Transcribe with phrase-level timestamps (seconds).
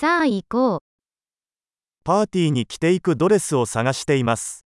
[0.00, 0.78] さあ行こう。
[2.04, 4.64] パーティーに着ていくドレスを探しています。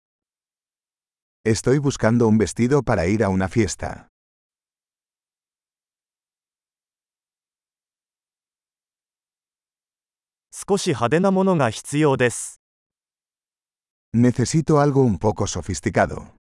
[1.43, 4.07] Estoy buscando un vestido para ir a una fiesta.
[10.49, 12.61] 少し派手なものが必要です。
[14.15, 16.36] Necesito algo un poco sofisticado.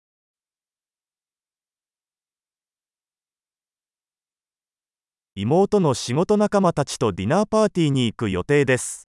[5.35, 9.07] 妹の仕事仲間たちとディナーパーティーに行く予定です。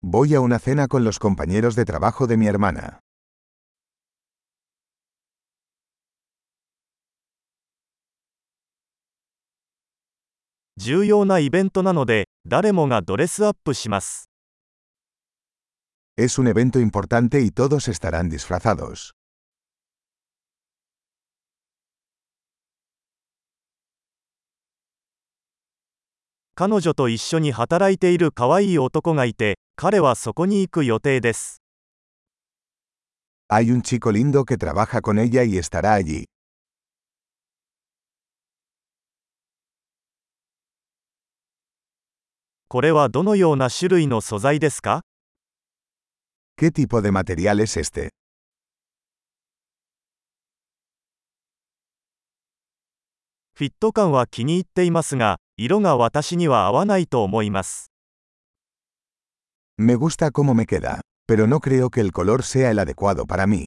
[0.00, 3.00] Voy a una cena con los compañeros de trabajo de mi hermana.
[10.76, 14.30] 重要なイベントなので、誰もがドレスアップします。
[16.16, 19.17] Es un evento importante y todos estarán disfrazados.
[26.60, 31.62] 彼女と一緒に働いている可愛い男がいて、彼はそこに行く予定です。
[33.48, 36.24] Hay un chico lindo que trabaja con ella y estará allí.
[42.66, 45.02] これはどのような種類の素材ですか
[46.60, 48.08] ¿Qué tipo de material es este?
[53.54, 57.90] フィット感は気に入っていますが、色が私には合わないと思います。
[59.76, 63.66] Me gusta cómo me queda, pero no creo que el color sea el adecuado para mí.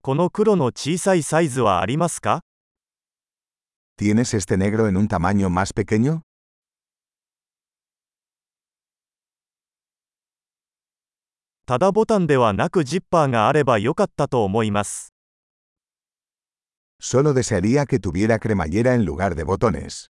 [0.00, 2.42] この黒の小さいサイズはありますか
[3.96, 6.22] ¿Tienes este negro en un tamaño más pequeño?
[11.66, 15.14] ただボタンではなくジッパーがあればよかったと思います。
[17.00, 20.08] Solo desearía que tuviera cremallera en lugar de botones.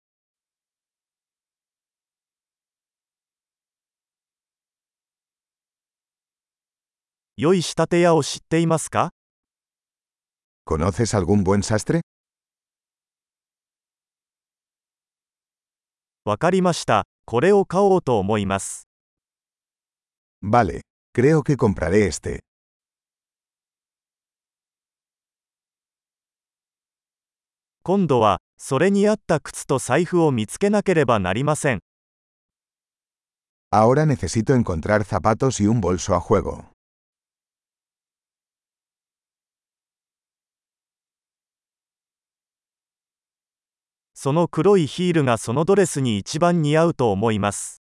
[7.37, 9.11] 良い仕立て屋を知っていますか
[10.67, 12.01] ¿Conoces algún buen sastre?
[16.25, 17.07] わかりました。
[17.25, 18.87] これを買おうと思います。
[20.45, 20.81] Vale,
[21.13, 22.41] creo que compraré este.
[27.83, 31.81] 今度は、それに合った靴と財布を見つけなければなりません。
[33.73, 36.65] Ahora necesito encontrar zapatos y un bolso a juego.
[44.15, 47.80] その黒いヒールがそのドレスに一番似合うと思います。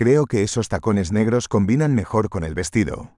[0.00, 3.16] Creo que esos tacones negros combinan mejor con el vestido.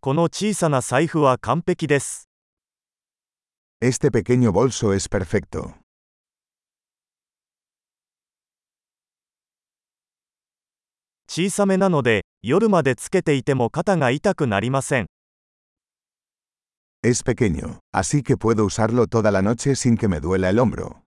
[0.00, 2.28] この小さな財布は完璧です。
[3.80, 5.76] Este pequeño bolso es perfecto.
[17.02, 21.04] Es pequeño, así que puedo usarlo toda la noche sin que me duela el hombro.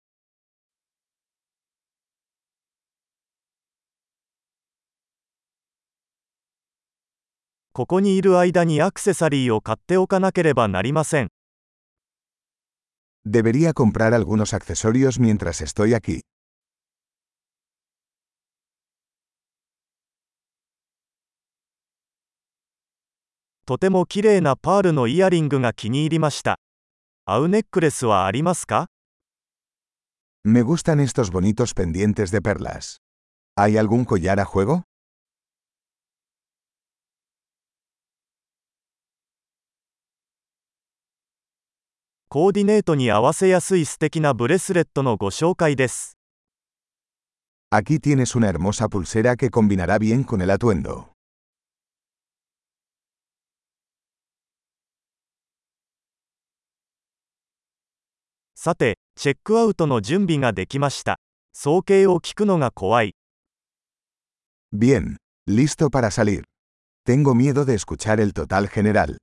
[13.24, 16.22] Debería comprar algunos accesorios mientras estoy aquí.
[23.68, 26.58] とても綺麗なパールのイヤリングが気に入りました。
[27.26, 28.88] 合うネックレスはありますか
[30.46, 33.02] Me gustan estos bonitos pendientes de perlas.
[33.58, 34.84] ¿Hay algún collar a juego?
[42.30, 46.18] コーディネートに合わせやすい素敵なブレスレットのご紹介です。
[47.70, 51.17] Aquí tienes una hermosa pulsera que combinará bien con el atuendo.
[58.60, 61.20] さて、チェックアウトの準備ができました。
[61.54, 63.14] 総計を聞くのが怖い。
[64.74, 65.18] Bien,
[65.48, 66.42] listo para salir.
[67.06, 69.16] Tengo miedo de escuchar el total general.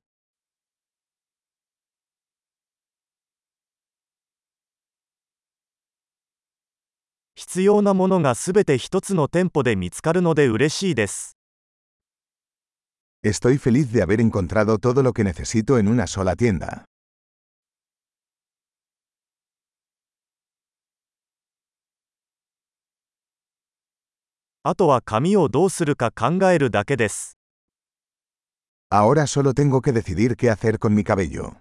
[7.35, 11.37] 必要なものがすべて一つの店舗で見つかるので嬉しいです。
[13.25, 16.85] Estoy feliz de haber encontrado todo lo que necesito en una sola tienda.
[24.67, 27.37] あとは髪をどうするか考えるだけです。
[28.91, 31.57] Ahora solo tengo que decidir qué hacer con mi cabello.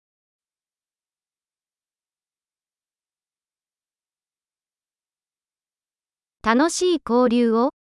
[6.44, 7.74] 楽しい交流を